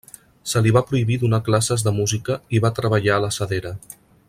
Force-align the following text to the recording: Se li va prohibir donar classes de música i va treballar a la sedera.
Se 0.53 0.61
li 0.67 0.71
va 0.77 0.81
prohibir 0.91 1.17
donar 1.23 1.39
classes 1.49 1.85
de 1.89 1.95
música 1.99 2.39
i 2.59 2.63
va 2.65 2.73
treballar 2.81 3.19
a 3.19 3.25
la 3.27 3.31
sedera. 3.39 3.77